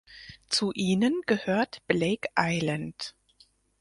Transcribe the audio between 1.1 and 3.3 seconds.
gehört Blake Island.